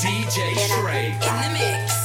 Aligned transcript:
DJ 0.00 0.54
Shraii. 0.54 1.12
In 1.12 1.18
the 1.20 1.58
mix. 1.58 2.01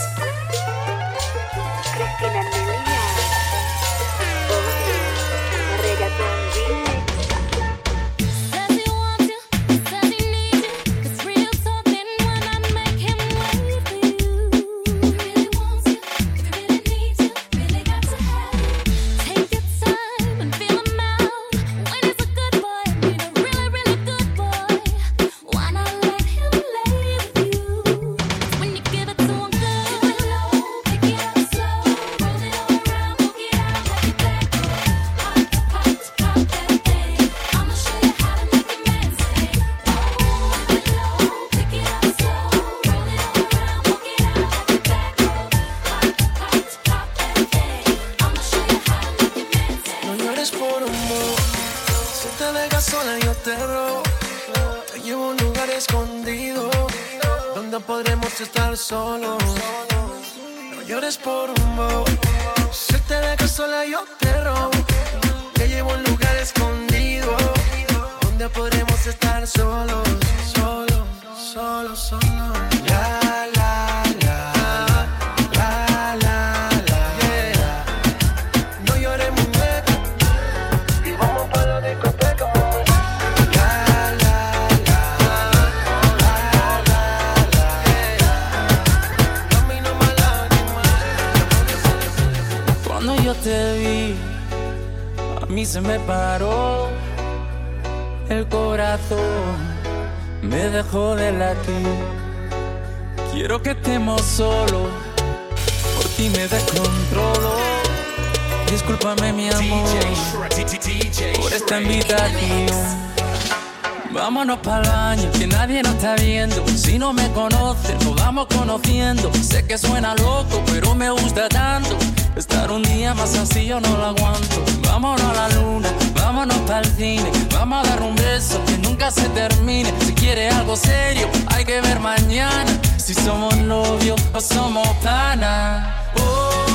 serio, 130.78 131.28
hay 131.48 131.66
que 131.66 131.82
ver 131.82 132.00
mañana 132.00 132.72
si 132.98 133.14
somos 133.14 133.56
novios 133.58 134.22
o 134.34 134.40
somos 134.40 134.88
pana. 135.04 136.12
Oh. 136.20 136.67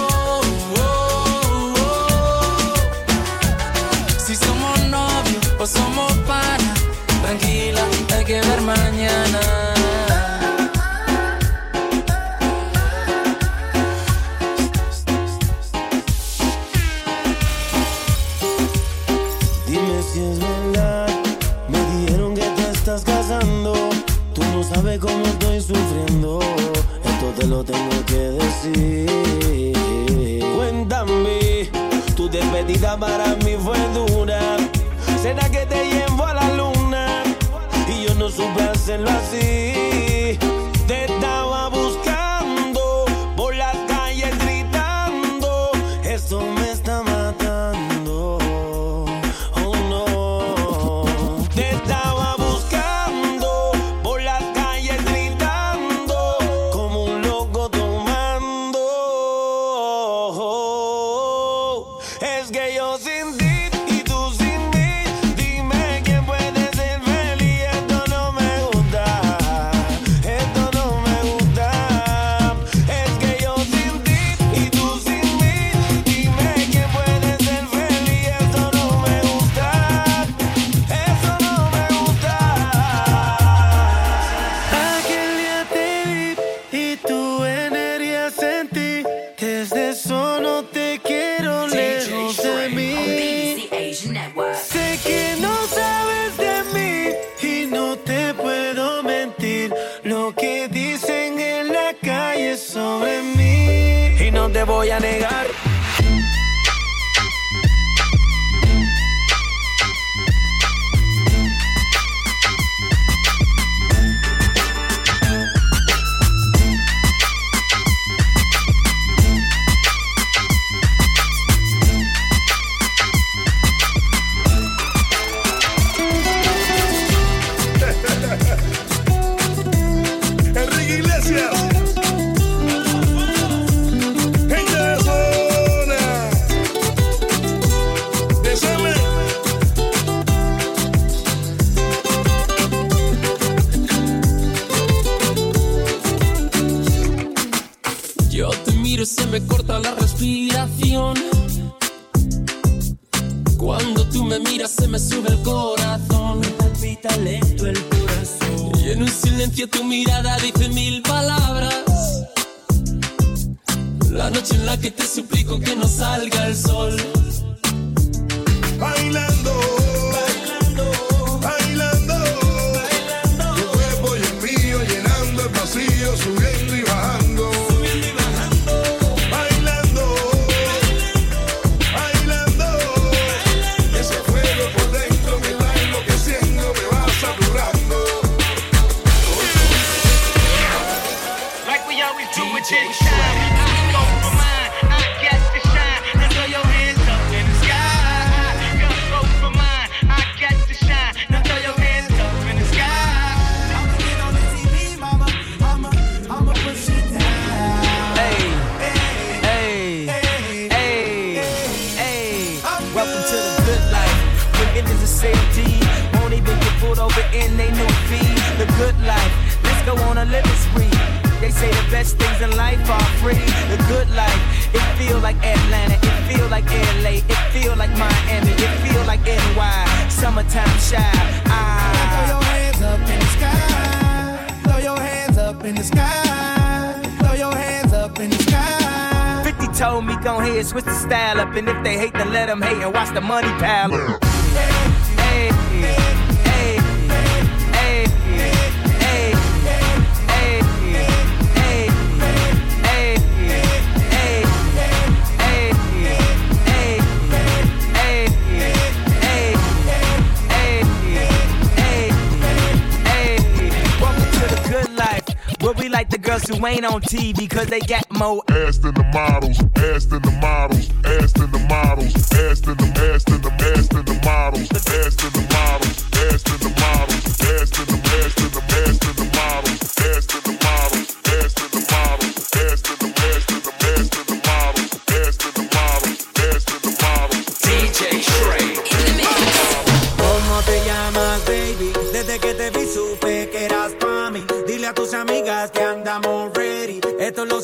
girls 266.33 266.49
who 266.49 266.67
ain't 266.67 266.85
on 266.85 267.03
TV 267.03 267.49
cause 267.49 267.67
they 267.67 267.81
got 267.81 268.05
more 268.11 268.43
ass 268.49 268.79
than 268.79 268.95
the 268.95 269.05
models, 269.13 269.61
ass 269.77 270.07
than 270.07 270.23
the 270.23 270.31
models, 270.41 270.89
ass 271.05 271.33
than 271.33 271.51
the 271.51 271.59
models, 271.69 272.15
ass 272.33 272.61
than 272.61 272.77
the 272.79 272.87
ass 273.13 273.25
than 273.25 273.43
the 273.43 273.51
ass 273.77 273.89
than 273.89 274.05
the 274.07 274.19
models, 274.25 274.73
ass 274.73 275.15
than 275.17 275.33
the 275.33 275.47
models, 275.53 276.05
ass 276.33 276.43
than 276.43 276.59
the 276.61 276.81
models. 276.81 277.32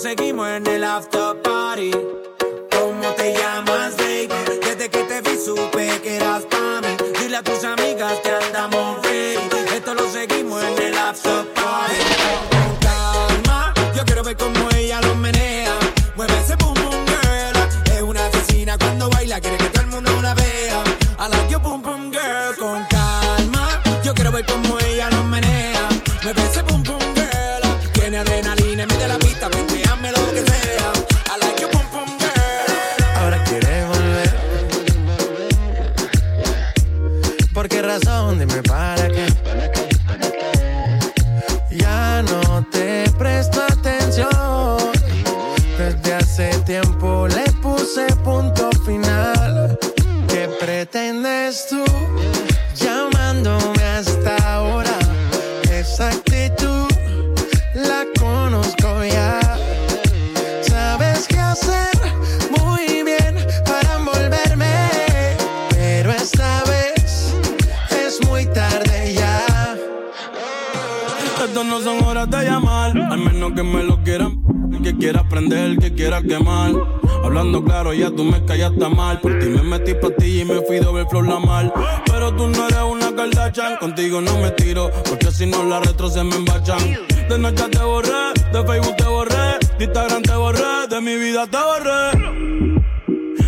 seguimos 0.09 0.49
en 0.49 0.67
el 0.67 0.85
after 0.85 1.43
party. 1.43 1.91
¿Cómo 1.91 3.09
te 3.15 3.35
llamas, 3.35 3.95
baby? 3.99 4.29
Desde 4.65 4.89
que 4.89 5.03
te 5.05 5.21
vi 5.21 5.37
supe 5.37 6.01
que 6.03 6.17
eras 6.17 6.45
para 6.47 6.81
mí. 6.81 6.97
Dile 7.21 7.37
a 7.37 7.43
tus 7.43 7.63
amigas 7.65 8.15
que 8.23 8.28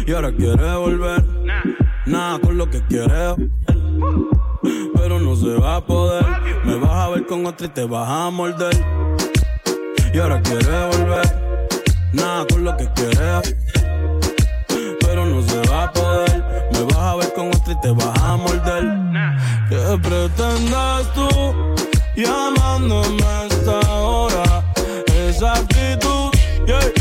Y 0.07 0.13
ahora 0.13 0.33
quiere 0.33 0.75
volver. 0.75 1.25
Nada 2.07 2.41
con 2.41 2.59
lo 2.59 2.69
que 2.69 2.83
quiere. 2.87 3.37
Pero 4.95 5.21
no 5.21 5.37
se 5.37 5.55
va 5.55 5.77
a 5.77 5.87
poder. 5.87 6.25
Me 6.65 6.75
vas 6.77 6.91
a 6.91 7.09
ver 7.11 7.27
con 7.27 7.47
otra 7.47 7.67
y 7.67 7.71
te 7.71 7.85
vas 7.85 8.09
a 8.09 8.31
morder. 8.31 8.75
Y 10.13 10.19
ahora 10.19 10.43
quiere 10.43 10.87
volver. 10.87 11.27
Nada 12.13 12.45
con 12.49 12.65
lo 12.65 12.77
que 12.77 12.89
quiere. 12.95 13.57
Pero 15.01 15.27
no 15.27 15.43
se 15.43 15.61
va 15.71 15.85
a 15.85 15.93
poder. 15.93 16.45
Me 16.73 16.83
vas 16.83 16.97
a 16.97 17.17
ver 17.17 17.33
con 17.33 17.49
otra 17.49 17.73
y 17.73 17.81
te 17.81 17.91
vas 17.93 18.23
a 18.23 18.37
morder. 18.37 18.85
¿Qué 19.69 19.99
pretendes 20.03 21.13
tú 21.15 21.29
llamándome 22.17 23.23
a 23.23 23.47
esta 23.47 23.79
hora? 24.01 24.65
Esa 25.07 25.53
actitud, 25.53 26.33
yeah. 26.67 27.00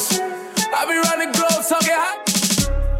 Davis. 0.00 0.20
I 0.72 0.86
be 0.86 0.96
running 1.08 1.32
globe 1.32 1.64
talking 1.68 1.92
hot. 1.92 2.24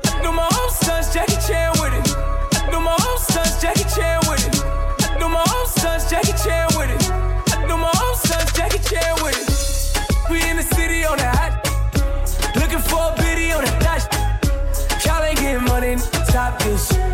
I 0.06 0.22
do 0.22 0.32
my 0.32 0.44
own 0.44 0.70
stunts, 0.70 1.12
Jackie 1.14 1.40
Chan 1.46 1.72
with 1.80 1.94
it. 1.94 2.16
I 2.60 2.70
do 2.70 2.80
my 2.80 2.92
own 2.92 3.18
stunts, 3.18 3.60
Jackie 3.60 3.88
Chan 3.94 4.20
with 4.28 4.46
it. 4.46 4.64
I 5.08 5.18
do 5.18 5.28
my 5.28 5.44
own 5.54 5.66
stunts, 5.66 6.10
Jackie 6.10 6.36
Chan 6.42 6.68
with 6.76 6.90
it. 6.90 7.10
I 7.56 7.66
do 7.66 7.76
my 7.76 7.92
own 8.02 8.14
stunts, 8.16 8.52
Jackie 8.52 8.82
Chan 8.84 9.14
with 9.22 9.38
it. 9.38 10.30
We 10.30 10.42
in 10.48 10.56
the 10.56 10.62
city 10.62 11.04
on 11.04 11.16
the 11.18 11.28
hot. 11.28 11.52
Looking 12.56 12.80
for 12.80 13.00
a 13.00 13.14
biddy 13.16 13.52
on 13.52 13.64
the 13.64 13.70
dash. 13.80 14.06
Y'all 15.04 15.22
ain't 15.22 15.38
getting 15.38 15.64
money, 15.64 15.96
top 16.28 16.58
this. 16.62 17.09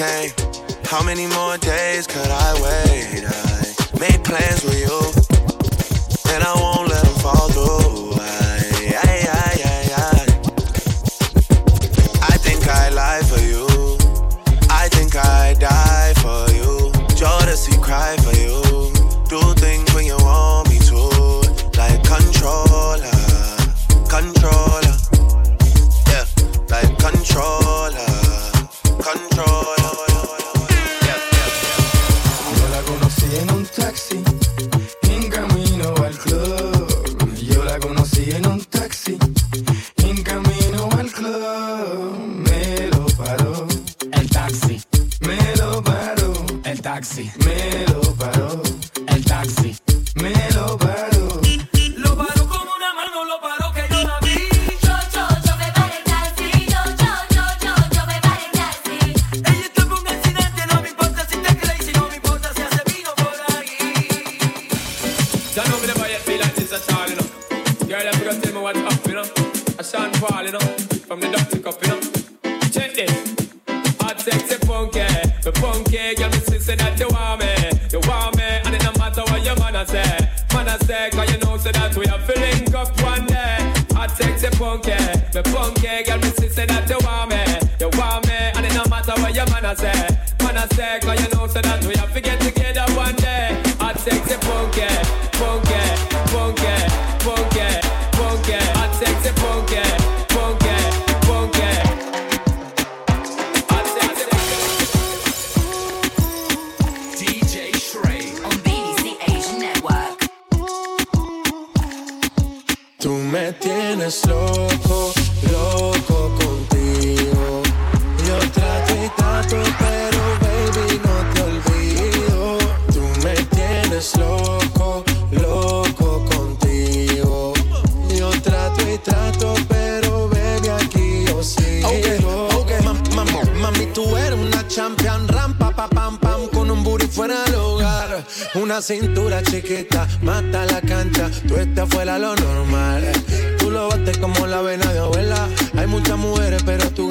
Okay. 0.00 0.37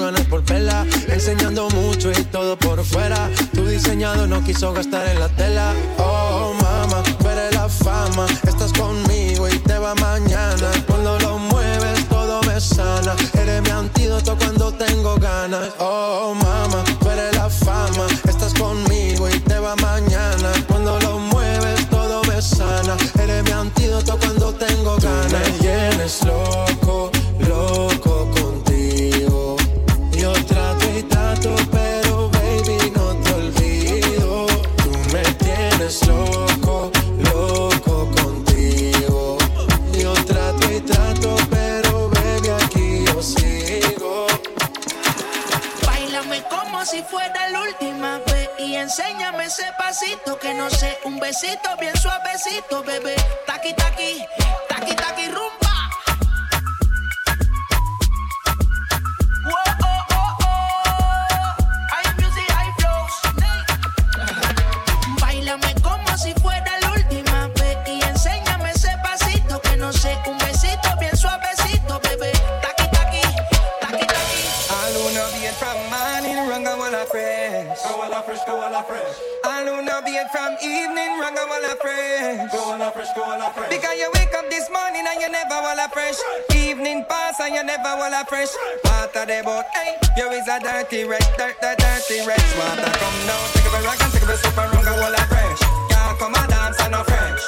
ganas 0.08 0.26
por 0.28 0.42
pela, 0.42 0.86
enseñando 1.10 1.68
mucho 1.72 2.10
y 2.12 2.24
todo 2.32 2.58
por 2.58 2.82
fuera. 2.86 3.30
Tu 3.54 3.66
diseñado 3.66 4.26
no 4.26 4.42
quiso 4.42 4.72
gastar 4.72 5.06
en 5.06 5.20
la 5.20 5.28
tela. 5.28 5.74
Oh, 5.98 6.54
mama, 6.62 7.04
veré 7.22 7.52
la 7.52 7.68
fama. 7.68 8.26
Estás 8.48 8.72
conmigo 8.72 9.50
y 9.50 9.60
te 9.60 9.78
va 9.78 9.96
mañana. 9.96 10.70
Cuando 10.88 11.20
lo 11.20 11.38
mueves, 11.38 12.08
todo 12.08 12.42
me 12.44 12.58
sana. 12.62 13.16
Eres 13.34 13.62
mi 13.64 13.70
antídoto 13.70 14.38
cuando 14.38 14.72
tengo 14.72 15.18
ganas. 15.18 15.72
Oh, 15.80 16.34
mama, 16.34 16.86
veré 17.04 17.30
la 17.34 17.50
fama. 17.50 18.08
Estás 18.30 18.54
conmigo 18.54 19.28
y 19.28 19.38
te 19.42 19.60
va 19.60 19.76
mañana. 19.76 20.50
Cuando 20.68 20.98
lo 21.02 21.20
mueves, 21.20 21.90
todo 21.90 22.24
me 22.30 22.42
sana. 22.42 22.96
Eres 23.22 23.44
mi 23.44 23.52
antídoto 23.52 24.18
cuando 24.18 24.54
tengo 24.54 24.96
ganas. 25.02 25.18
Tú 25.58 25.66
me 25.98 26.67
Que 50.48 50.54
no 50.54 50.70
sé 50.70 50.98
un 51.04 51.20
besito 51.20 51.76
bien 51.78 51.94
suavecito, 51.98 52.82
bebé. 52.82 53.18
Taqui 53.46 53.74
taqui, 53.74 54.26
taqui 54.70 54.96
taqui 54.96 55.28
rumba. 55.28 55.74
Wow, 59.44 59.76
oh 59.84 60.06
oh 60.10 60.38
oh. 60.48 61.56
I 61.92 62.02
am 62.08 62.16
music, 62.16 62.48
I 62.48 62.72
flows. 62.80 63.16
Bailame 65.20 65.76
como 65.82 66.18
si 66.18 66.34
fuera 66.36 66.80
la 66.80 66.92
última 66.94 67.48
vez 67.60 67.78
y 67.86 68.02
enséñame 68.04 68.72
ese 68.72 68.96
pasito 69.04 69.62
que 69.62 69.76
no 69.76 69.92
sé 69.92 70.18
un 70.28 70.38
besito 70.38 70.96
bien 70.98 71.18
suavecito, 71.18 72.00
bebé. 72.00 72.32
Taqui 72.62 72.88
taqui, 72.96 73.22
taqui 73.82 74.06
taqui. 74.08 74.42
A 74.70 74.90
lo 74.92 75.12
nuevo 75.12 75.40
bien 75.42 75.54
trap 75.60 75.78
man 75.90 76.26
y 76.26 76.34
rumba 76.38 76.86
a 78.66 78.70
la 78.70 78.84
fres. 78.86 79.37
Caribbean 79.98 80.30
from 80.30 80.54
evening, 80.62 81.18
wrong, 81.18 81.34
I 81.34 81.46
wanna 81.50 81.74
fresh. 81.82 82.54
Go 82.54 82.70
on 82.70 82.86
fresh, 82.94 83.10
go 83.18 83.24
on 83.26 83.42
fresh. 83.50 83.70
Because 83.74 83.98
you 83.98 84.06
wake 84.14 84.30
up 84.38 84.46
this 84.46 84.70
morning 84.70 85.02
and 85.02 85.18
you 85.18 85.26
never 85.26 85.58
wanna 85.58 85.90
fresh. 85.90 86.22
Evening 86.54 87.02
pass 87.10 87.42
and 87.42 87.56
you 87.56 87.64
never 87.66 87.98
wanna 87.98 88.22
fresh. 88.30 88.54
Water 88.86 89.26
the 89.26 89.42
boat, 89.42 89.66
hey, 89.74 89.98
you 90.14 90.30
is 90.38 90.46
a 90.48 90.62
dirty 90.62 91.02
wreck, 91.02 91.26
dirt, 91.34 91.58
dirt, 91.66 91.82
dirty 91.82 92.22
wreck. 92.30 92.38
Water 92.62 92.94
come 92.94 93.20
now, 93.26 93.42
take 93.58 93.66
a 93.66 93.70
bit 93.74 93.82
rock 93.90 93.98
and 93.98 94.14
take 94.14 94.30
a 94.30 94.38
sip 94.38 94.54
and 94.54 94.70
wrong, 94.70 94.86
I 94.86 94.94
wanna 95.02 95.24
fresh. 95.34 95.62
Can't 95.90 96.14
come 96.22 96.36
and 96.38 96.46
dance 96.46 96.78
and 96.78 96.92
no 96.94 97.02
fresh. 97.02 97.42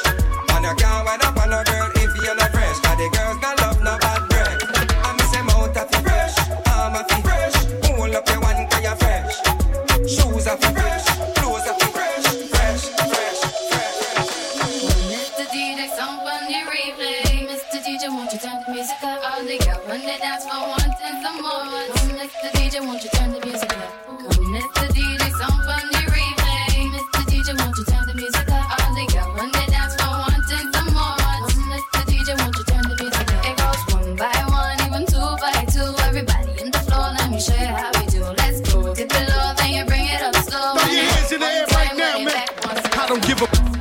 And 0.50 0.66
your 0.66 0.74
can't 0.74 1.06
wind 1.06 1.22
up 1.22 1.38
on 1.38 1.54
a 1.54 1.62
girl 1.70 1.90
if 2.02 2.12
you're 2.18 2.34
not 2.34 2.50
fresh. 2.50 2.82
Cause 2.82 2.98
the 2.98 3.08
girls 3.14 3.38
not 3.46 3.62
love 3.62 3.78
no 3.86 3.94
bad 4.02 4.26
breath. 4.26 4.58
I 5.06 5.14
miss 5.22 5.30
them 5.38 5.54
out 5.54 5.78
at 5.78 5.86
the 5.86 6.02
fresh, 6.02 6.34
I'm 6.66 6.98
a 6.98 7.06
fresh. 7.22 7.54
Pull 7.86 8.10
up 8.10 8.26
your 8.26 8.42
one, 8.42 8.66
cause 8.74 8.82
you're 8.82 8.98
fresh. 8.98 9.38
Shoes 10.10 10.50
are 10.50 10.58
fresh. 10.58 10.79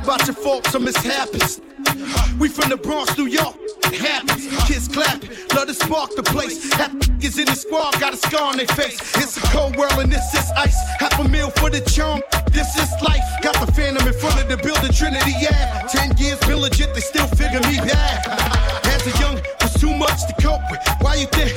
about 0.09 0.25
your 0.25 0.35
faults 0.35 0.73
or 0.73 0.79
mishaps. 0.79 1.61
We 2.39 2.49
from 2.49 2.69
the 2.69 2.77
Bronx, 2.77 3.15
New 3.15 3.27
York. 3.27 3.55
It 3.93 4.01
happens. 4.01 4.47
Kids 4.67 4.87
clapping. 4.87 5.29
Love 5.53 5.67
to 5.67 5.73
spark 5.75 6.15
the 6.15 6.23
place. 6.23 6.73
Half 6.73 6.95
is 7.23 7.37
in 7.37 7.45
the 7.45 7.53
squad 7.53 7.93
got 7.99 8.15
a 8.15 8.17
scar 8.17 8.49
on 8.49 8.57
their 8.57 8.65
face. 8.73 8.97
It's 9.17 9.37
a 9.37 9.41
cold 9.53 9.75
world 9.75 9.99
and 9.99 10.11
this 10.11 10.33
is 10.33 10.49
ice. 10.57 10.77
Half 10.97 11.19
a 11.19 11.27
meal 11.29 11.51
for 11.51 11.69
the 11.69 11.81
chum. 11.81 12.23
This 12.49 12.75
is 12.75 12.89
life. 13.03 13.21
Got 13.43 13.63
the 13.63 13.71
phantom 13.71 14.07
in 14.07 14.13
front 14.13 14.41
of 14.41 14.49
the 14.49 14.57
building, 14.57 14.91
Trinity 14.93 15.33
Yeah. 15.39 15.85
Ten 15.87 16.17
years 16.17 16.39
been 16.39 16.57
legit, 16.57 16.91
they 16.95 17.01
still 17.01 17.27
figure 17.27 17.61
me 17.69 17.77
bad. 17.77 18.25
As 18.85 19.05
a 19.05 19.13
young, 19.19 19.39
was 19.61 19.73
too 19.75 19.93
much 19.93 20.25
to 20.25 20.33
cope 20.41 20.65
with. 20.71 20.81
Why 21.01 21.15
you 21.21 21.27
think? 21.27 21.53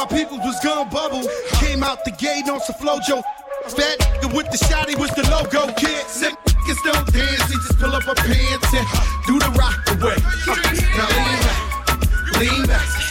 my 0.00 0.06
peoples 0.06 0.40
was 0.40 0.58
gun 0.60 0.88
bubble. 0.88 1.22
Came 1.60 1.82
out 1.82 2.04
the 2.04 2.10
gate 2.12 2.48
on 2.48 2.60
some 2.60 2.76
flojo. 2.76 3.22
Fat 3.68 3.98
with 4.32 4.50
the 4.50 4.56
shotty 4.56 4.98
was 4.98 5.10
the 5.10 5.28
logo 5.30 5.72
kid. 5.74 6.06
Sick 6.06 6.34
niggas 6.70 6.82
don't 6.84 7.12
dance, 7.12 7.50
He 7.50 7.54
just 7.54 7.78
pull 7.78 7.94
up 7.94 8.06
a 8.06 8.14
pants 8.14 8.74
and 8.74 8.86
do 9.26 9.38
the 9.38 9.50
rock 9.58 9.76
away. 9.90 10.16
Uh, 10.48 10.56
now 10.96 11.08
lean 11.16 11.46
back, 11.46 12.40
lean 12.40 12.66
back. 12.66 13.09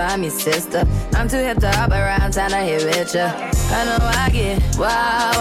find 0.00 0.22
me, 0.22 0.30
sister. 0.30 0.82
I'm 1.14 1.28
too 1.28 1.36
hip 1.36 1.58
to 1.58 1.70
hop 1.70 1.90
around, 1.90 2.32
time 2.32 2.50
to 2.50 2.56
hit 2.56 2.84
richer. 2.84 3.30
I 3.76 3.84
know 3.84 3.98
I 4.00 4.30
get 4.32 4.62
wild. 4.78 5.39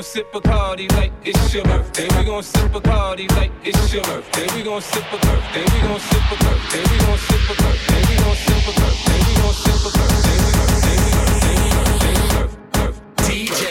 gon' 0.00 0.04
sip 0.04 0.32
Bacardi 0.32 0.90
like 0.92 1.12
it's 1.22 1.52
your 1.52 1.62
birthday. 1.64 2.08
We 2.16 2.24
gon' 2.24 2.42
sip 2.42 2.72
Bacardi 2.72 3.30
like 3.36 3.52
it's 3.62 3.92
your 3.92 4.02
birthday. 4.04 4.46
We 4.56 4.62
gon' 4.62 4.80
sip 4.80 5.04
a 5.12 5.18
birthday. 5.18 5.60
We 5.60 5.80
gon' 5.84 6.00
sip 6.00 6.32
a 6.32 6.36
birthday. 6.40 6.82
We 6.88 6.96
gon' 7.04 7.18
sip 7.18 7.44
a 7.44 7.54
birthday. 7.60 8.00
We 8.08 8.16
gon' 8.16 8.36
sip 8.40 8.64
a 8.64 8.72
birthday. 8.80 9.20
We 9.28 9.34
gon' 9.36 9.52
sip 9.60 9.76
a 9.76 9.90
birthday. 9.92 10.40
We 10.40 10.56
gon' 10.56 12.00
sip 12.00 12.24
a 12.24 12.48
birthday. 12.80 13.28
DJ 13.28 13.62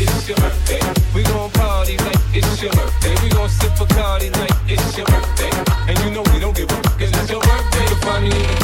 It's 0.00 0.28
your 0.28 0.36
birthday. 0.36 0.82
We 1.14 1.22
gon' 1.24 1.50
party 1.50 1.96
like 1.98 2.22
it's 2.32 2.62
your 2.62 2.72
birthday. 2.72 3.14
We 3.24 3.28
gon' 3.30 3.48
sip 3.48 3.72
Bacardi 3.72 4.30
like 4.38 4.54
it's 4.68 4.96
your 4.96 5.06
birthday. 5.06 5.50
And 5.88 5.98
you 5.98 6.10
know 6.14 6.22
we 6.32 6.38
don't 6.38 6.54
give 6.54 6.70
a 6.70 6.74
fuck. 6.74 7.00
It's 7.00 7.28
your 7.28 7.40
birthday. 7.40 7.86
Find 8.06 8.28
me 8.28 8.63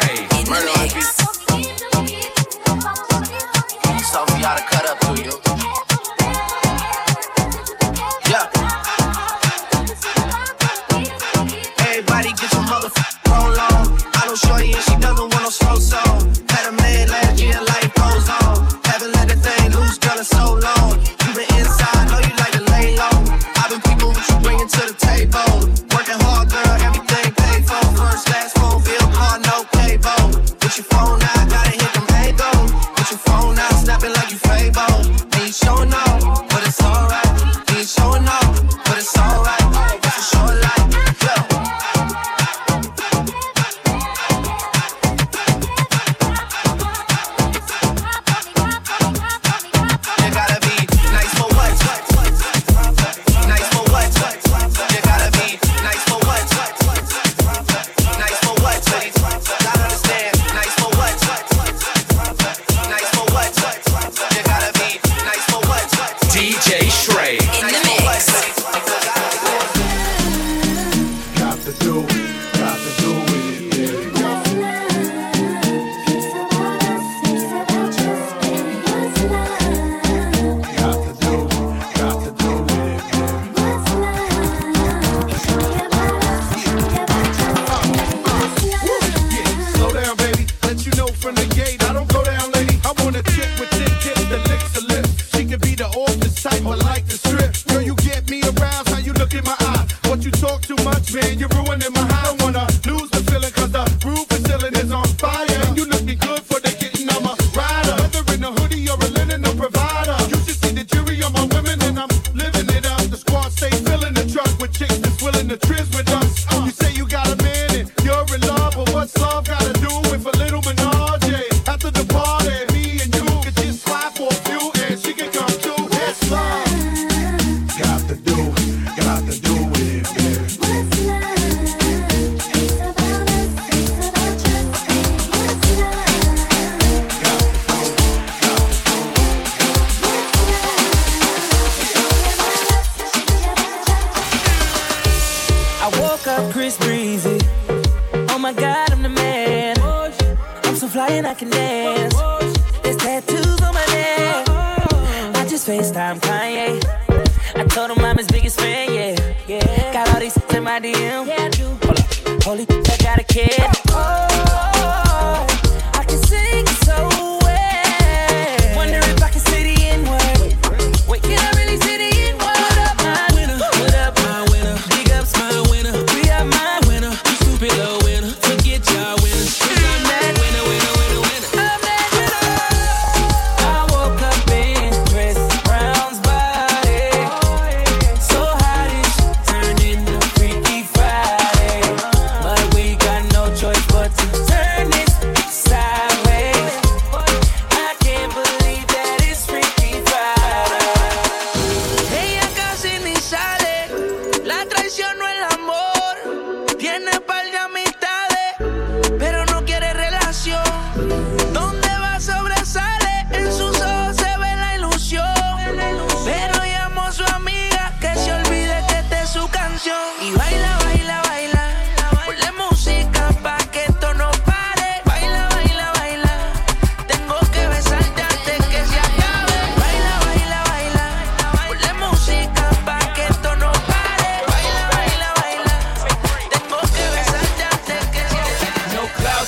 X-ray. 0.00 0.31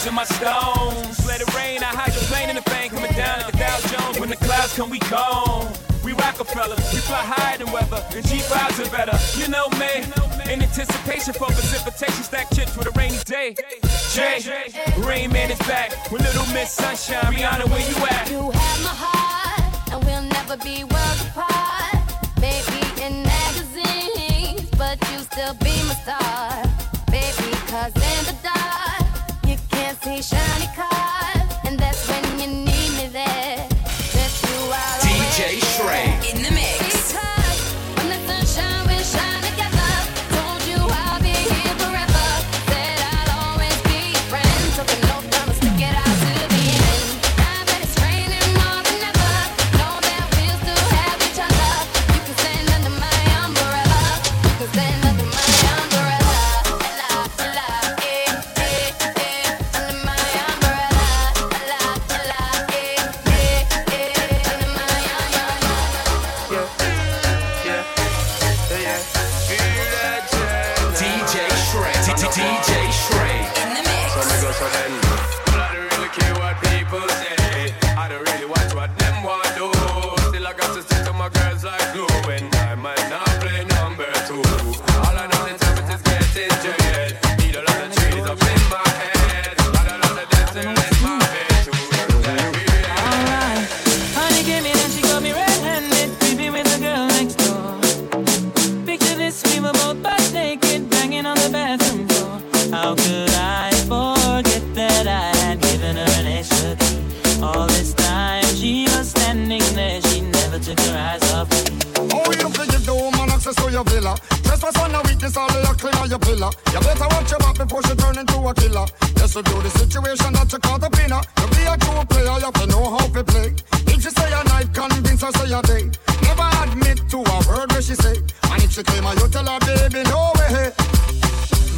In 0.07 0.13
my 0.13 0.25
stones. 0.25 1.27
Let 1.27 1.41
it 1.41 1.49
rain, 1.55 1.83
I 1.83 1.87
hide 1.87 2.13
the 2.13 2.21
plane 2.29 2.51
in 2.51 2.57
the 2.57 2.63
fang. 2.69 2.91
Coming 2.91 3.13
down 3.13 3.41
like 3.41 3.55
a 3.55 3.57
Dow 3.57 3.81
Jones. 3.89 4.21
When 4.21 4.29
the 4.29 4.37
clouds 4.37 4.77
come, 4.77 4.91
we 4.91 4.99
gone. 5.09 5.73
We 6.05 6.13
Rockefeller, 6.13 6.77
we 6.93 7.01
fly 7.09 7.25
higher 7.25 7.57
than 7.57 7.73
weather, 7.73 8.05
and 8.13 8.23
G5s 8.23 8.85
are 8.85 8.91
better. 8.93 9.17
You 9.41 9.49
know 9.49 9.71
me, 9.81 10.05
in 10.53 10.61
anticipation 10.61 11.33
for 11.33 11.47
precipitation, 11.47 12.23
stack 12.23 12.53
chips 12.55 12.77
with 12.77 12.87
a 12.87 12.91
rainy 12.99 13.17
day. 13.25 13.57
Jay, 14.13 14.45
Rain 14.99 15.33
Man 15.33 15.51
is 15.51 15.59
back 15.61 15.97
with 16.13 16.21
Little 16.21 16.45
Miss 16.53 16.73
Sunshine. 16.73 17.33
Rihanna, 17.33 17.65
where 17.71 17.81
you 17.81 17.97
at? 18.05 18.31
You 18.31 18.51
have 18.51 18.81
my 18.85 18.93
heart, 18.93 19.91
and 19.91 20.05
we'll 20.05 20.29
never 20.37 20.59
be 20.59 20.85
worlds 20.85 21.25
apart. 21.33 21.97
Maybe 22.45 22.85
in 23.01 23.23
magazines, 23.25 24.69
but 24.77 25.01
you 25.11 25.21
still 25.21 25.55
be 25.65 25.73
my 25.89 25.97
star. 26.05 26.61
Baby, 27.09 27.57
cause 27.73 27.97
in 27.97 28.21
the 28.29 28.37
dark. 28.43 28.84
T-shirt. 30.05 31.34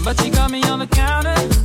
But 0.07 0.21
she 0.21 0.31
got 0.31 0.53
me 0.53 0.63
on 0.63 0.79
the 0.79 0.87
counter. 0.87 1.56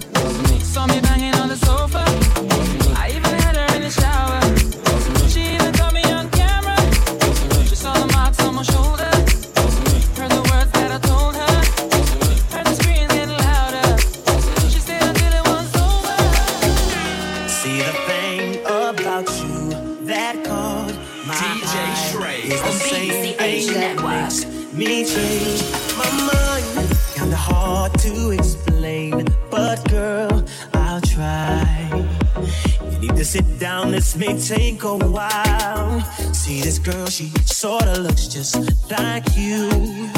may 34.34 34.39
take 34.39 34.84
a 34.84 34.97
while. 34.97 36.01
See 36.34 36.61
this 36.61 36.79
girl, 36.79 37.07
she 37.07 37.32
sorta 37.45 37.99
looks 37.99 38.27
just 38.27 38.55
like 38.89 39.25
you. 39.36 40.09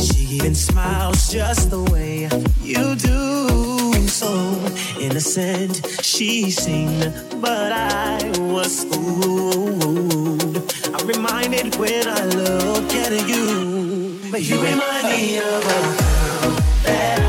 She 0.00 0.36
even 0.36 0.54
smiles 0.54 1.30
just 1.30 1.70
the 1.70 1.82
way 1.92 2.28
you 2.62 2.96
do. 2.96 4.08
So 4.08 4.30
innocent, 5.00 5.86
she 6.02 6.50
seemed, 6.50 7.12
but 7.40 7.72
I 7.72 8.18
was 8.38 8.84
fooled. 8.84 10.56
I'm 10.94 11.06
reminded 11.06 11.76
when 11.76 12.08
I 12.08 12.24
look 12.24 12.92
at 12.92 13.12
you. 13.28 14.20
But 14.30 14.42
you, 14.42 14.56
you 14.56 14.62
remind 14.62 15.04
me 15.08 15.38
of 15.38 15.44
a 15.44 15.80
girl 15.98 16.56
that 16.84 17.27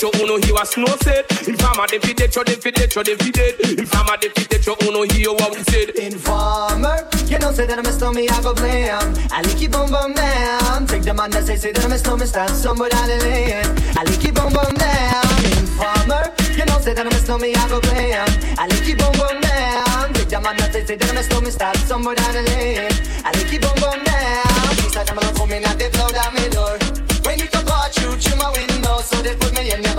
decho, 0.00 0.22
uno 0.22 0.36
he 0.38 0.52
was 0.52 0.76
no 0.76 0.86
said. 1.02 1.24
Informer 1.46 1.86
they 1.88 1.98
fi 1.98 2.14
decho, 2.14 2.44
they 2.44 2.54
fi 2.54 2.70
decho, 2.70 3.04
they 3.04 3.16
fi 3.16 3.30
dead. 3.30 3.54
Informer 3.78 4.16
they 4.20 4.28
fi 4.28 4.44
decho, 4.44 4.74
uno 4.88 5.02
hear 5.02 5.28
oh, 5.28 5.34
what 5.34 5.56
we 5.56 5.62
said. 5.64 5.90
Informer, 5.90 7.08
you 7.26 7.38
know 7.38 7.52
say 7.52 7.66
that 7.66 7.78
I'm 7.78 7.84
a 7.84 7.92
stormy, 7.92 8.28
I 8.28 8.42
go 8.42 8.54
blam. 8.54 9.14
I 9.30 9.42
like 9.42 9.60
you 9.60 9.68
boom 9.68 9.90
boom 9.90 10.14
down. 10.14 10.86
Take 10.86 11.02
the 11.02 11.14
man 11.14 11.30
that 11.30 11.44
say 11.44 11.56
say 11.56 11.72
that 11.72 11.84
I'm 11.84 11.92
a 11.92 11.98
stormy, 11.98 12.26
start 12.26 12.50
somewhere 12.50 12.88
down 12.88 13.08
the 13.08 13.18
lane. 13.18 13.66
I 13.96 14.04
like 14.04 14.24
you 14.24 14.32
boom 14.32 14.52
boom 14.52 14.74
down. 14.74 15.24
Informer, 15.60 16.32
you 16.56 16.64
know 16.64 16.80
say 16.80 16.94
that 16.94 17.06
I'm 17.06 17.12
a 17.12 17.20
stormy, 17.20 17.54
I 17.54 17.68
go 17.68 17.80
blam. 17.80 18.28
I 18.58 18.66
like 18.66 18.86
you 18.86 18.96
boom 18.96 19.12
boom 19.12 19.40
down. 19.40 20.14
Take 20.14 20.28
the 20.28 20.40
man 20.40 20.56
that 20.56 20.72
say 20.72 20.84
say 20.84 20.96
that 20.96 21.10
I'm 21.10 21.18
a 21.18 21.22
stormy, 21.22 21.50
start 21.50 21.76
somewhere 21.76 22.14
down 22.14 22.32
the 22.32 22.42
lane. 22.42 22.88
I 23.24 23.32
like 23.36 23.52
you 23.52 23.60
boom 23.60 23.76
boom 23.76 24.00
down. 24.04 24.48
Please 24.80 24.96
for 25.36 25.46
me, 25.46 25.60
not 25.60 25.76
they 25.78 25.90
blow 25.90 26.08
down 26.08 26.32
my 26.34 26.48
door. 26.48 26.78
When 27.24 27.38
you 27.38 27.48
come, 27.48 27.68
you 28.00 28.16
through 28.16 28.36
my 28.36 28.50
window, 28.52 29.00
so 29.00 29.20
they 29.22 29.34
put 29.36 29.52
me 29.54 29.72
in. 29.72 29.89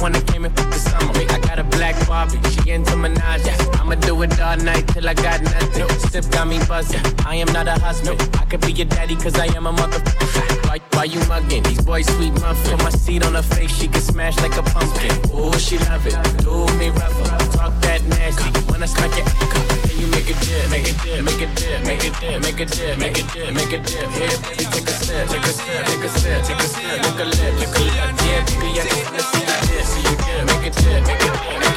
When 0.00 0.16
I 0.16 0.20
came 0.22 0.46
in 0.46 0.52
for 0.52 0.64
the 0.64 0.78
summer. 0.78 1.12
I 1.12 1.38
got 1.40 1.58
a 1.58 1.64
black 1.64 1.94
Barbie, 2.08 2.40
she 2.50 2.70
into 2.70 2.96
Menage. 2.96 3.44
Yeah 3.44 3.59
it 4.22 4.40
all 4.40 4.56
night 4.56 4.86
till 4.88 5.08
I 5.08 5.14
got 5.14 5.42
nothing. 5.42 5.78
Nope. 5.78 5.92
Sip 6.10 6.30
got 6.30 6.46
me 6.46 6.58
buzzing. 6.68 7.00
I 7.26 7.36
am 7.36 7.50
not 7.52 7.68
a 7.68 7.78
husband. 7.80 8.18
Nope. 8.18 8.40
I 8.40 8.44
could 8.44 8.60
be 8.60 8.72
your 8.72 8.86
daddy 8.86 9.16
cause 9.16 9.38
I 9.38 9.46
am 9.56 9.66
a 9.66 9.72
motherfucker. 9.72 10.66
Why, 10.68 10.78
why 10.92 11.04
you 11.04 11.20
mugging? 11.28 11.62
These 11.62 11.82
boys 11.82 12.06
sweet 12.16 12.32
muffin. 12.40 12.76
Put 12.76 12.84
my 12.84 12.90
seat 12.90 13.24
on 13.24 13.34
her 13.34 13.42
face, 13.42 13.74
she 13.74 13.88
can 13.88 14.00
smash 14.00 14.36
like 14.38 14.56
a 14.56 14.62
pumpkin. 14.62 15.12
Ooh, 15.34 15.52
she 15.58 15.78
love 15.90 16.06
it. 16.06 16.16
Do 16.42 16.66
me 16.78 16.90
rougher. 16.90 17.56
Talk 17.56 17.72
that 17.82 18.02
nasty. 18.06 18.50
When 18.70 18.82
I 18.82 18.86
smack 18.86 19.12
it, 19.16 19.24
can 19.88 19.98
you 19.98 20.06
make 20.08 20.28
a 20.28 20.34
dip, 20.44 20.70
make 20.70 20.88
it 20.88 20.96
dip, 21.02 21.24
make 21.24 21.40
it 21.42 21.54
dip, 21.56 21.84
make 21.84 22.04
it 22.04 22.14
dip, 22.20 22.40
make 22.42 22.60
it 22.60 22.70
dip, 22.70 22.98
make 22.98 23.18
it 23.18 23.26
dip, 23.32 23.54
make 23.54 23.72
it 23.72 23.84
dip. 23.84 24.10
Here, 24.10 24.36
baby, 24.44 24.64
take 24.68 24.88
a 24.88 24.94
sip, 25.00 25.28
take 25.28 25.44
a 25.44 25.52
sip, 25.52 25.86
take 25.86 26.04
a 26.04 26.08
sip, 26.08 26.44
take 26.44 26.60
a 26.60 26.68
sip, 26.68 27.02
Look 27.04 27.20
a 27.20 27.24
lip, 27.24 27.54
look 27.60 27.76
a 27.76 27.82
lip. 27.84 27.96
Yeah, 28.24 28.44
baby, 28.44 28.80
I 28.80 28.84
just 28.84 29.04
wanna 29.04 29.22
see 29.22 29.40
you 29.40 29.56
dip, 29.68 29.84
see 29.84 30.02
you 30.02 30.16
dip, 30.16 30.44
make 30.46 30.66
it 30.66 30.74
dip, 30.76 31.06
make 31.06 31.22
it 31.22 31.60
dip. 31.60 31.69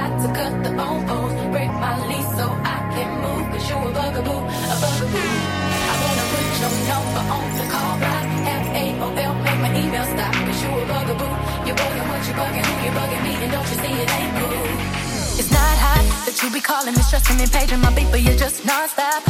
had 0.00 0.12
to 0.22 0.28
cut 0.38 0.52
the 0.64 0.72
own 0.86 1.00
bones, 1.06 1.40
break 1.52 1.72
my 1.84 1.94
lease 2.08 2.32
so 2.38 2.46
I 2.74 2.78
can 2.94 3.10
move. 3.24 3.44
Cause 3.52 3.66
you 3.68 3.76
a 3.76 3.90
bugaboo, 3.96 4.40
a 4.72 4.76
bugaboo. 4.82 5.28
I 5.90 5.94
wanna 6.02 6.24
put 6.32 6.46
your 6.60 6.72
number 6.90 7.22
on 7.36 7.48
the 7.58 7.66
call 7.72 7.94
block. 8.00 8.26
F-A-O-L, 8.64 9.34
make 9.44 9.60
my 9.64 9.70
email 9.80 10.06
stop. 10.14 10.32
Cause 10.46 10.60
you 10.62 10.70
a 10.80 10.84
bugaboo, 10.92 11.32
you 11.66 11.72
bugging 11.80 12.06
what 12.10 12.22
you 12.28 12.34
bugging, 12.40 12.64
who 12.68 12.74
you 12.86 12.92
bugging 12.98 13.22
me, 13.26 13.32
and 13.44 13.50
don't 13.54 13.68
you 13.72 13.78
see 13.82 13.94
it 14.02 14.10
ain't 14.18 14.32
cool. 14.38 14.68
It's 15.40 15.52
not 15.58 15.74
hot 15.84 16.04
that 16.26 16.36
you 16.42 16.48
be 16.56 16.60
calling 16.60 16.94
me, 16.96 17.02
stressing 17.08 17.36
me, 17.40 17.46
paging 17.46 17.80
my 17.84 17.92
beat, 17.96 18.08
but 18.10 18.20
you're 18.24 18.40
just 18.44 18.64
nonstop. 18.64 19.20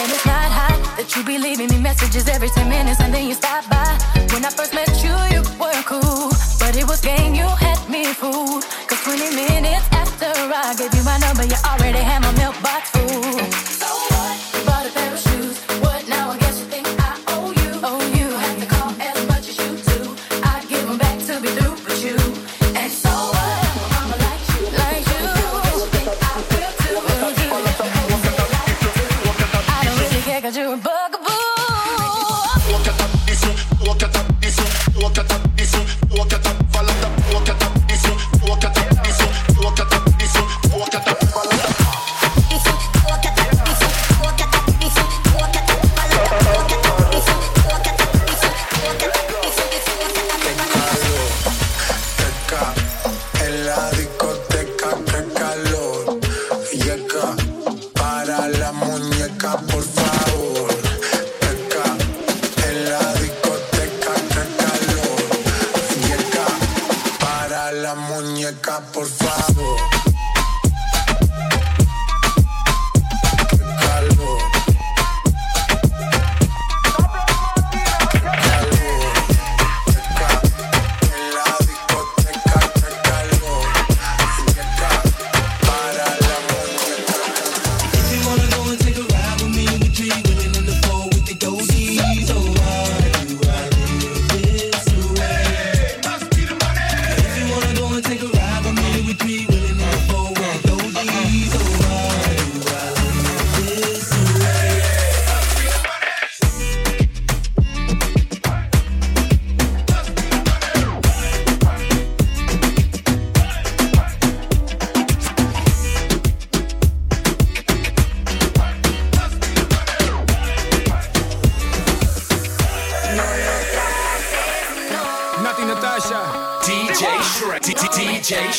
And 0.00 0.08
it's 0.14 0.24
not 0.24 0.48
hot 0.60 0.78
that 0.96 1.08
you 1.14 1.24
be 1.24 1.36
leaving 1.38 1.68
me 1.68 1.78
messages 1.78 2.28
every 2.28 2.48
10 2.48 2.68
minutes 2.68 3.00
and 3.00 3.12
then 3.12 3.28
you 3.28 3.34
stop 3.34 3.68
by. 3.68 3.90
When 4.32 4.44
I 4.44 4.50
first 4.50 4.72
met 4.72 4.88
you, 5.04 5.14
you 5.32 5.40
were 5.60 5.82
cool, 5.84 6.32
but 6.60 6.72
it 6.80 6.86
was 6.88 7.00
game 7.00 7.34
you 7.34 7.48
had 7.64 7.81
me 7.92 8.04
food. 8.14 8.64
Cause 8.88 9.02
20 9.04 9.36
minutes 9.36 9.86
after 9.92 10.32
I 10.32 10.74
gave 10.78 10.94
you 10.94 11.04
my 11.04 11.18
number, 11.18 11.44
you 11.44 11.56
already 11.70 11.98
had 11.98 12.22
my 12.22 12.32
milk 12.32 12.56
box 12.62 12.90
food. 12.90 13.01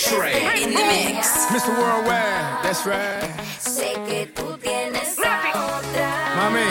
Shraii. 0.03 0.63
In 0.63 0.73
the 0.73 0.83
mix. 0.83 1.45
Mr. 1.47 1.71
Worldwide, 1.79 2.63
that's 2.63 2.85
right. 2.85 3.23
Sé 3.59 3.93
que 4.05 4.27
tú 4.35 4.57
tienes 4.57 5.17
a 5.19 5.21
otra. 5.77 6.09
Mami, 6.35 6.67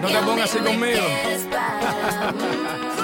no 0.00 0.08
te 0.08 0.18
pongas 0.24 0.50
así 0.54 0.58
conmigo. 0.60 1.02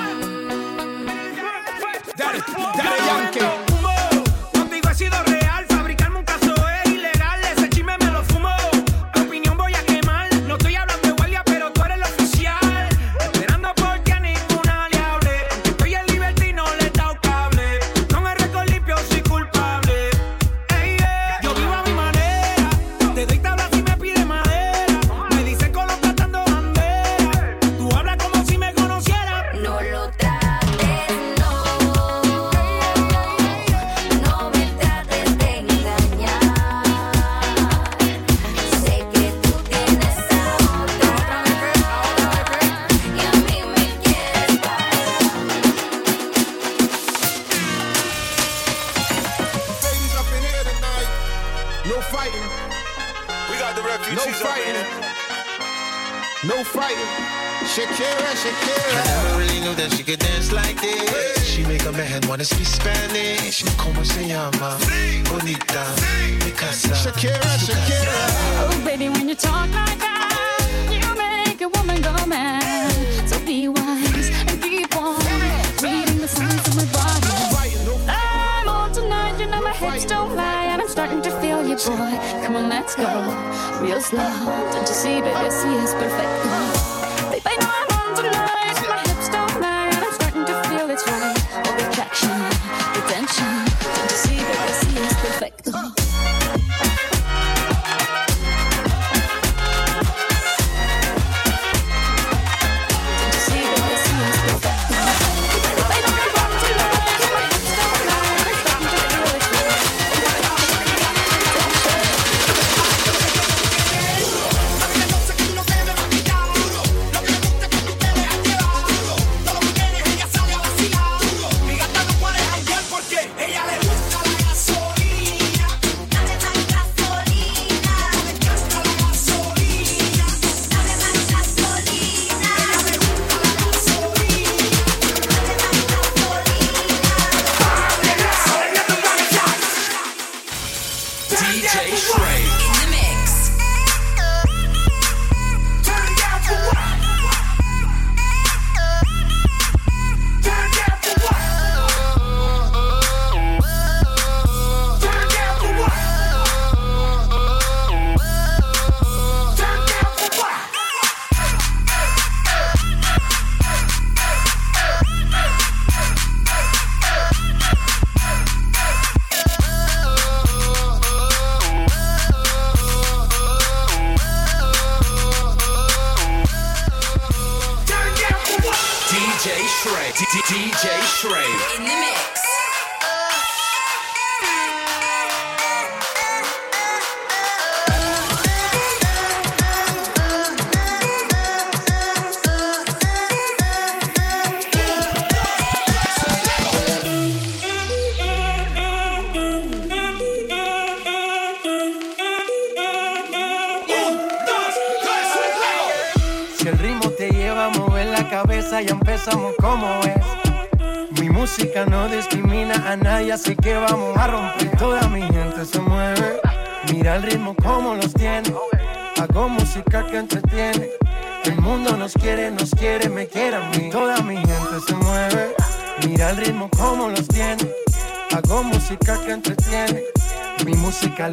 Yankee. 3.36 3.63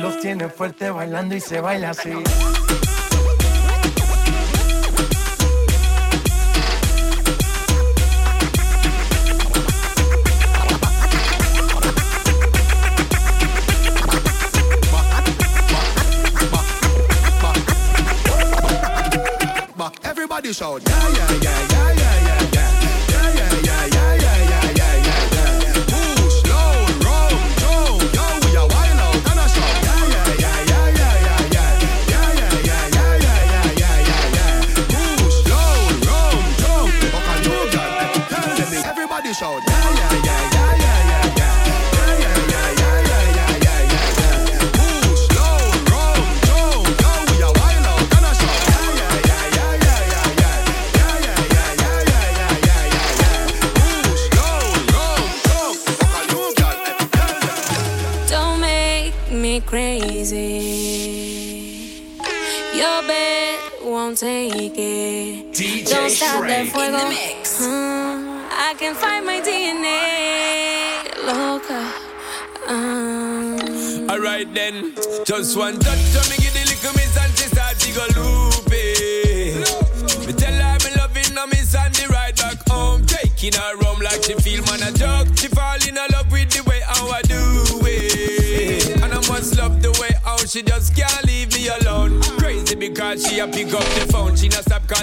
los 0.01 0.19
tiene 0.19 0.49
fuerte 0.49 0.89
bailando 0.89 1.35
y 1.35 1.39
se 1.39 1.61
baila 1.61 1.91
así. 1.91 2.11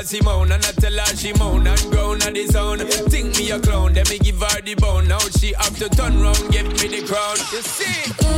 Simone 0.08 0.52
and 0.52 0.64
I 0.64 0.72
tell 0.72 0.96
her 0.96 1.16
she 1.16 1.34
moan 1.34 1.66
and 1.66 1.90
groan 1.90 2.22
on 2.22 2.32
the 2.32 2.46
zone. 2.46 2.78
Think 2.78 3.36
me 3.36 3.50
a 3.50 3.60
clown, 3.60 3.92
then 3.92 4.06
me 4.08 4.18
give 4.18 4.40
her 4.40 4.62
the 4.62 4.74
bone. 4.74 5.06
Now 5.06 5.18
she 5.18 5.52
have 5.52 5.76
to 5.76 5.88
turn 5.90 6.18
round, 6.18 6.50
give 6.50 6.66
me 6.66 6.88
the 6.88 7.06
crown. 7.06 7.36
You 7.52 7.60
see? 7.60 8.37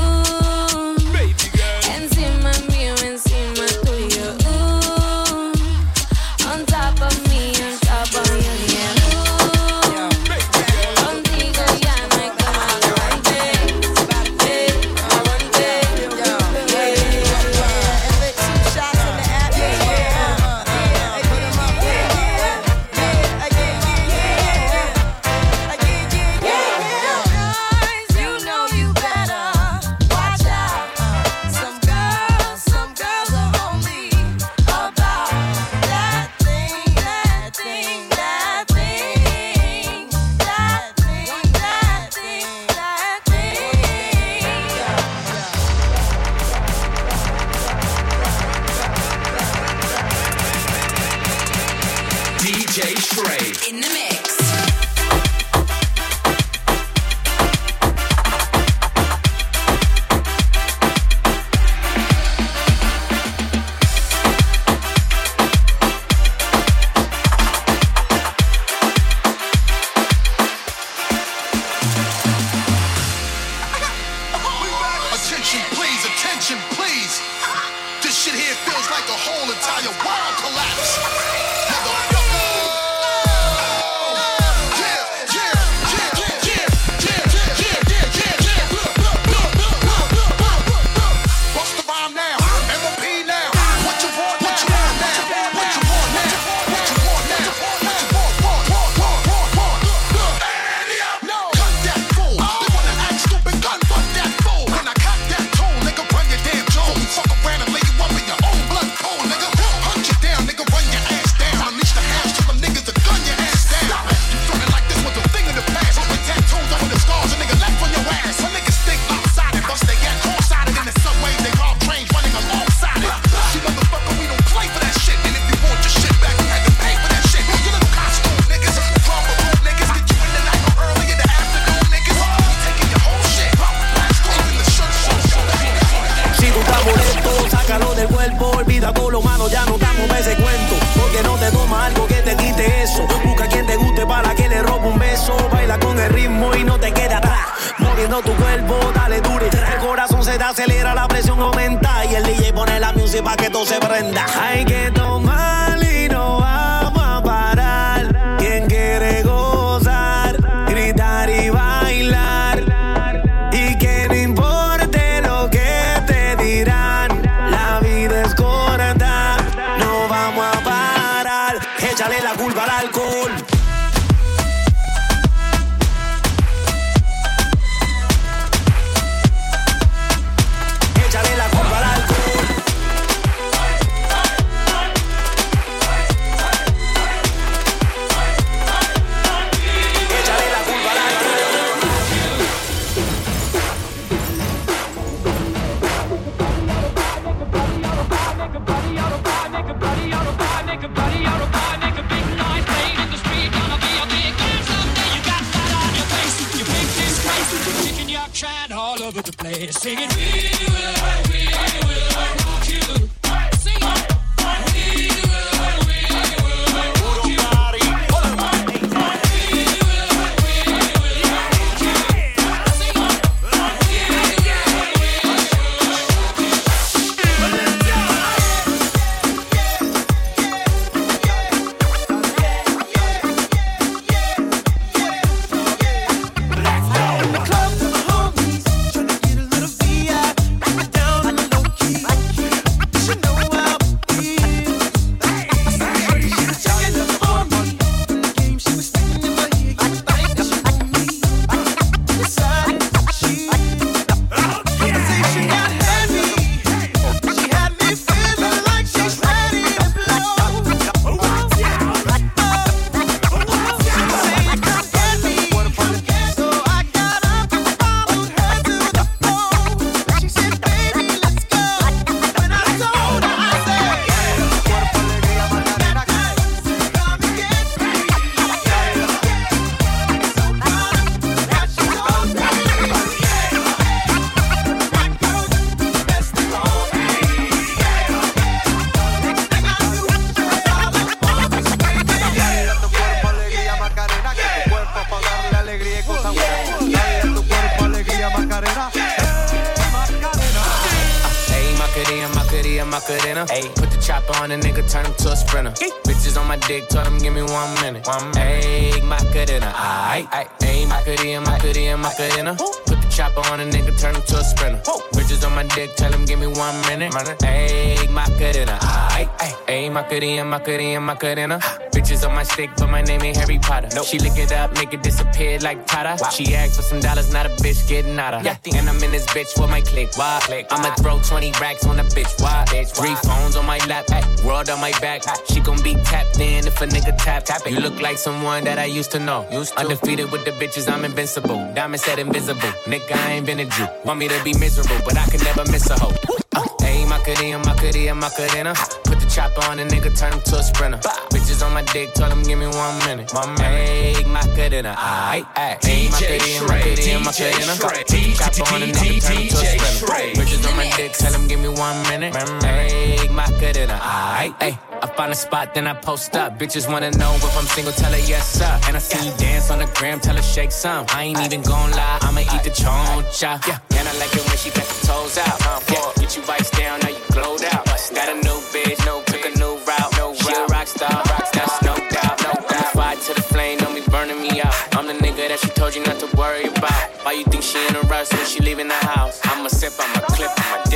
Macarena, 302.85 303.45
Macarena. 303.45 303.47
Hey, 303.51 303.69
put 303.75 303.91
the 303.91 304.01
chopper 304.01 304.37
on 304.37 304.51
a 304.51 304.57
nigga, 304.57 304.91
turn 304.91 305.05
him 305.05 305.15
to 305.15 305.33
a 305.33 305.37
sprinter. 305.37 305.73
Bitches 306.05 306.41
on 306.41 306.47
my 306.47 306.57
dick, 306.57 306.89
told 306.89 307.07
him 307.07 307.19
give 307.19 307.35
me 307.35 307.43
one 307.43 307.75
minute. 307.81 308.07
One 308.07 308.33
Hey, 308.35 309.01
Macarena, 309.03 309.73
aight, 309.75 310.27
aight. 310.31 310.63
Hey, 310.63 310.87
Macarena, 310.87 311.41
Macarena, 311.41 311.97
Macarena. 311.97 312.55
The 312.87 312.90
chopper 313.11 313.43
on 313.51 313.61
a 313.61 313.65
nigga, 313.65 313.99
turn 314.01 314.15
him 314.15 314.23
to 314.23 314.39
a 314.39 314.45
sprinter. 314.45 314.81
Bitches 315.13 315.45
on 315.47 315.55
my 315.55 315.65
dick, 315.75 315.95
tell 315.97 316.13
him 316.13 316.25
give 316.25 316.39
me 316.39 316.47
one 316.47 316.81
minute. 316.83 317.13
Hey, 317.43 318.07
Macarena, 318.11 318.79
aight, 319.13 319.29
aight. 319.39 319.69
Hey, 319.69 319.89
Macarena, 319.91 320.45
Macarena, 320.45 321.01
Macarena. 321.01 321.59
Bitches 321.93 322.27
on 322.27 322.35
my 322.35 322.43
stick, 322.43 322.71
but 322.77 322.89
my 322.89 323.03
name 323.03 323.23
ain't 323.23 323.37
Harry 323.37 323.59
Potter. 323.59 323.89
She 324.05 324.19
lick 324.19 324.39
it 324.39 324.53
up, 324.53 324.75
make 324.75 324.95
it 324.95 325.03
disappear 325.03 325.59
like 325.61 325.87
Tata. 325.87 326.17
She 326.31 326.55
asked 326.55 326.77
for 326.77 326.83
some 326.83 327.01
dollars, 327.01 327.33
not 327.33 327.47
a 327.47 327.51
bitch 327.51 327.89
getting 327.89 328.19
out 328.19 328.35
of. 328.35 328.47
And 328.47 328.89
I'm 328.89 329.03
in 329.03 329.11
this 329.11 329.27
bitch 329.27 329.61
with 329.61 329.71
my 329.71 329.81
click. 329.81 330.17
Why? 330.17 330.65
I'ma 330.71 330.95
throw 330.95 331.21
20 331.21 331.53
racks 331.61 331.87
on 331.87 331.99
a 331.99 332.05
bitch. 332.05 332.41
Why? 332.41 332.65
Three 332.85 333.15
phones 333.17 333.57
on 333.57 333.67
my 333.67 333.79
lap, 333.87 334.05
ay, 334.11 334.25
world 334.45 334.71
on 334.71 334.81
my 334.81 334.93
back. 335.01 335.23
She 335.49 335.61
gon' 335.61 335.83
be 335.83 335.95
tapped 336.05 336.39
in 336.39 336.67
if 336.67 336.81
a 336.81 336.87
nigga 336.87 337.17
tap. 337.19 337.45
tap 337.45 337.67
it. 337.67 337.73
You 337.73 337.81
look 337.81 338.01
like 338.01 338.19
someone 338.19 338.65
that 338.65 338.79
I 338.79 338.85
used 338.87 339.11
to 339.13 339.19
know. 339.19 339.47
Undefeated 339.77 340.31
with 340.33 340.45
the 340.45 340.53
bitches, 340.53 340.91
I'm 340.93 341.05
invincible. 341.05 341.57
Diamond 341.75 342.01
said 342.01 342.19
invisible. 342.19 342.61
Nigga, 342.87 343.10
I 343.13 343.33
ain't 343.33 343.47
been 343.47 343.61
a 343.61 343.65
Jew. 343.65 343.87
Want 344.05 344.19
me 344.19 344.29
to 344.29 344.45
be 344.45 344.55
miserable, 344.59 344.97
but 345.05 345.17
I 345.17 345.27
can 345.27 345.41
never 345.43 345.65
miss 345.71 345.89
a 345.91 345.99
hoe. 345.99 346.15
Uh, 346.55 346.67
Hey, 346.81 347.05
Macarena, 347.07 347.59
Macarena, 347.59 348.15
Macarena. 348.15 348.75
Put 349.05 349.21
the 349.21 349.27
chopper 349.33 349.65
on 349.67 349.79
a 349.79 349.85
nigga, 349.85 350.11
turn 350.19 350.33
him 350.33 350.41
to 350.41 350.57
a 350.57 350.63
sprinter. 350.63 350.99
Bitches 351.31 351.65
on 351.65 351.73
my 351.73 351.83
dick, 351.83 352.13
told 352.15 352.33
him 352.33 352.43
give 352.43 352.59
me 352.59 352.67
one 352.67 352.99
minute. 353.07 353.33
One 353.33 353.55
minute. 353.55 353.89
Hey, 353.89 354.25
Macarena, 354.25 354.95
aight, 354.99 355.45
aight. 355.55 355.85
Hey, 355.85 356.09
Macarena, 356.11 356.67
Macarena, 356.67 357.21
Macarena. 357.21 357.75
Put 357.79 357.95
the 357.95 358.35
chopper 358.35 358.75
on 358.75 358.83
a 358.83 358.87
nigga, 358.87 359.23
turn 359.23 359.37
him 359.37 359.49
to 359.49 359.57
a 359.57 359.93
sprinter. 359.95 360.41
Bitches 360.41 360.69
on 360.69 360.77
my 360.77 360.91
dick, 360.97 361.13
tell 361.13 361.33
him 361.33 361.47
give 361.47 361.61
me 361.61 361.69
one 361.69 362.03
minute. 362.09 362.35
Hey, 362.65 363.29
Macarena, 363.31 363.99
aight, 364.03 364.55
aight. 364.59 364.90
I 365.03 365.07
find 365.07 365.33
a 365.33 365.35
spot, 365.35 365.75
then 365.75 365.87
I 365.87 365.95
post 365.95 366.37
up. 366.37 366.59
Bitches 366.59 366.87
wanna 366.91 367.11
know 367.13 367.33
if 367.37 367.57
I'm 367.57 367.65
single, 367.65 367.93
tell 367.93 368.13
her 368.13 368.19
yes, 368.19 368.47
sir. 368.59 368.81
And 368.87 368.97
I 368.97 368.99
see 368.99 369.25
you 369.27 369.35
dance 369.39 369.71
on 369.71 369.79
the 369.79 369.87
gram, 369.95 370.21
tell 370.21 370.37
her 370.37 370.43
shake 370.43 370.73
some. 370.73 371.07
I 371.09 371.25
ain't 371.25 371.41
even 371.41 371.63
gon' 371.63 371.91
lie, 371.93 372.19
I'ma 372.21 372.41
eat 372.41 372.63
the 372.63 372.71
choncha. 372.71 373.67
Yeah, 373.67 373.79
and 373.99 374.09
I 374.09 374.13
like 374.19 374.35
it 374.35 374.45
when 374.47 374.59
she 374.59 374.71
got 374.71 374.85
the 374.85 375.07
toes 375.07 375.39
out. 375.39 375.59
Yeah, 375.89 376.13
get 376.21 376.37
you 376.37 376.43
vice 376.43 376.71
down, 376.71 377.01
now 377.01 377.09
you 377.09 377.25
glowed 377.33 377.65
out. 377.73 377.87
Got 378.15 378.29
a 378.29 378.35
new 378.45 378.59
bitch, 378.75 379.01
no 379.07 379.23
took 379.23 379.45
a 379.45 379.53
new 379.59 379.79
route. 379.89 380.13
No 380.19 380.35
she 380.35 380.53
a 380.53 380.67
rock 380.67 380.87
star, 380.87 381.23
rock 381.33 381.47
star, 381.47 381.69
no 381.83 381.95
doubt, 382.11 382.37
no 382.45 382.53
doubt. 382.69 382.93
Fire 382.93 383.17
to 383.17 383.35
the 383.35 383.43
flame, 383.43 383.79
don't 383.79 383.95
be 383.95 384.03
burning 384.11 384.41
me 384.43 384.61
out. 384.61 384.75
I'm 384.97 385.07
the 385.07 385.15
nigga 385.15 385.49
that 385.49 385.61
she 385.61 385.71
told 385.71 385.95
you 385.95 386.03
not 386.05 386.21
to 386.21 386.29
worry 386.37 386.65
about. 386.65 387.09
Why 387.25 387.33
you 387.33 387.45
think 387.45 387.63
she 387.63 387.79
in 387.89 387.97
a 387.97 388.01
rush 388.03 388.31
when 388.33 388.45
she 388.45 388.61
leaving 388.61 388.89
the 388.89 389.01
house? 389.17 389.41
I'ma 389.45 389.69
sip, 389.69 389.95
I'ma 389.99 390.27
clip, 390.27 390.51
I'ma 390.57 390.90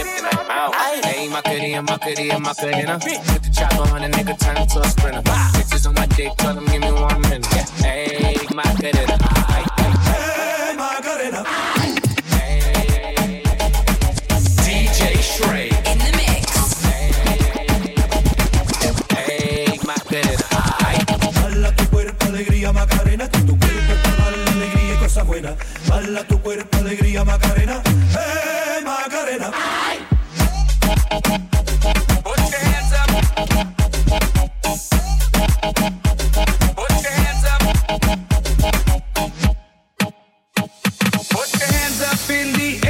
dip, 0.54 0.72
then 0.72 0.94
I'm 0.94 1.02
out. 1.02 1.04
Hey, 1.04 1.28
Macarena, 1.28 1.82
Macarena, 1.82 2.38
Macarena. 2.38 2.98
Put 2.98 3.42
the 3.42 3.50
chopper 3.52 3.94
on 3.94 4.04
a 4.04 4.08
nigga, 4.08 4.38
turn 4.38 4.56
him 4.56 4.66
to 4.68 4.80
a 4.80 4.88
sprinter. 4.88 5.22
Bitches 5.22 5.86
on 5.86 5.94
my 5.94 6.06
dick, 6.06 6.32
tell 6.38 6.56
him 6.56 6.66
give 6.66 6.80
me 6.80 6.92
one 6.92 7.20
minute. 7.22 7.46
Hey, 7.82 8.36
Macarena. 8.54 9.18
Ay, 9.48 9.64
ay, 9.78 9.92
Hey, 10.04 10.74
Macarena. 10.76 11.44
DJ 14.64 15.00
Shraii. 15.22 15.70
In 15.90 15.98
the 15.98 16.10
mix. 16.16 16.46
Hey, 19.12 19.78
Macarena. 19.84 20.44
Bala 21.42 21.70
tu 21.76 21.88
cuerpo, 21.90 22.26
alegría, 22.26 22.72
Macarena. 22.72 23.28
Que 23.28 23.40
tu 23.40 23.58
cuerpo 23.58 23.94
para 24.02 24.16
darle 24.30 24.50
alegría 24.50 24.94
y 24.94 24.96
cosas 24.98 25.26
buenas. 25.26 25.54
Bala 25.88 26.24
tu 26.24 26.40
cuerpo, 26.40 26.78
alegría, 26.78 27.24
Macarena. 27.24 27.83
feel 42.26 42.52
the 42.54 42.83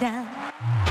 down. 0.00 0.83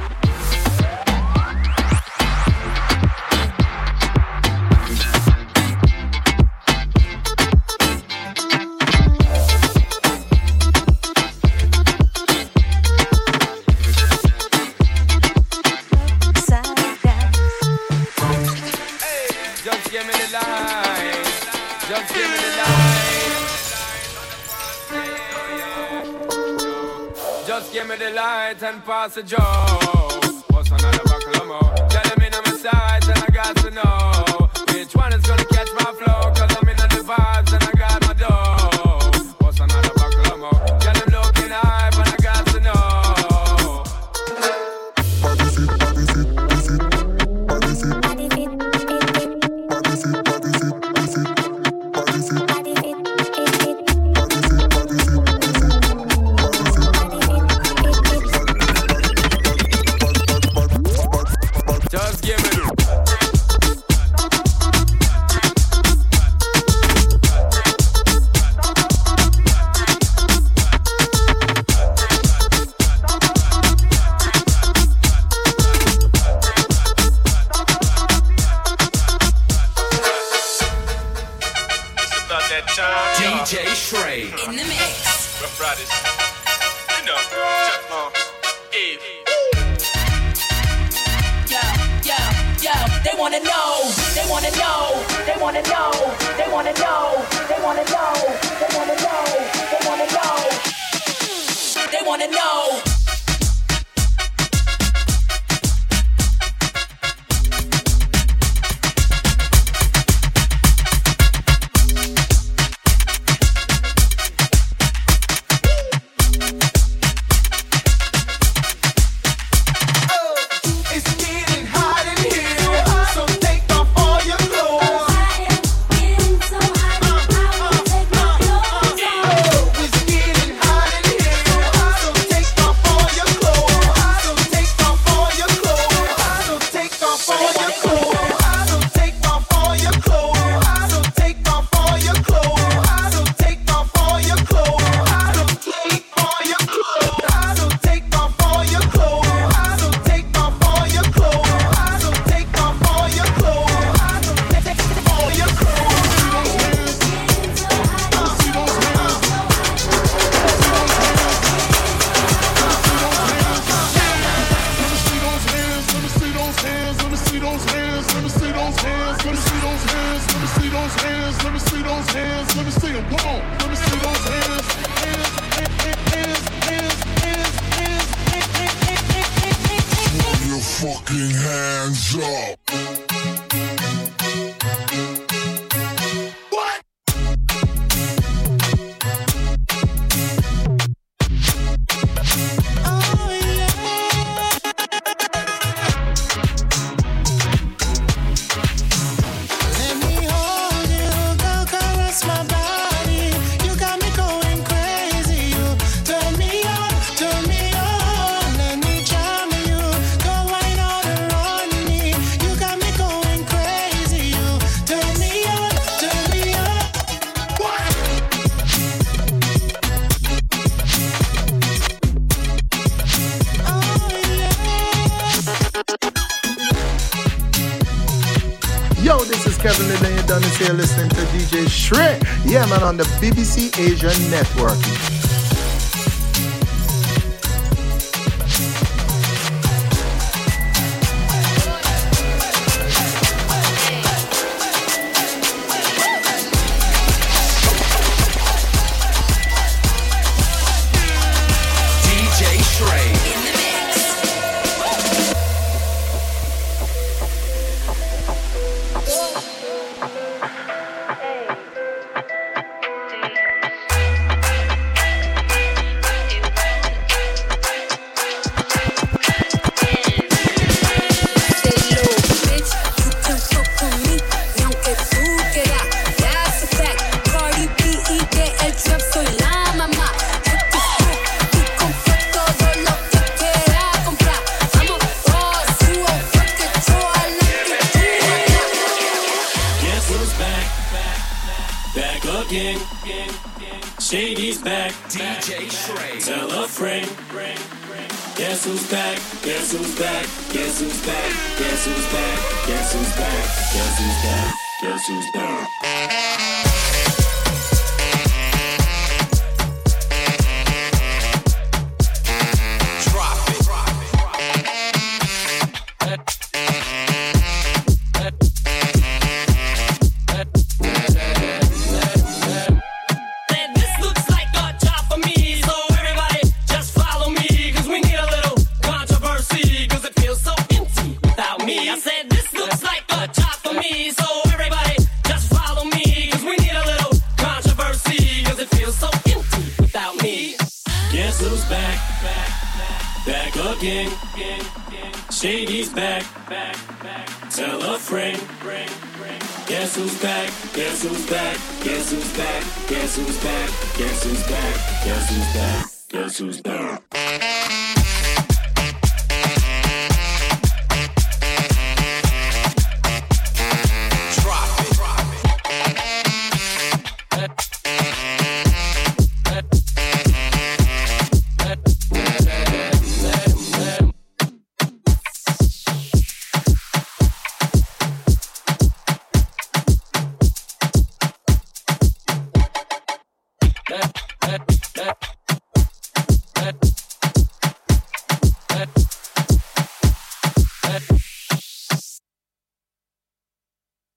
the 29.14 29.22
job. 29.22 29.43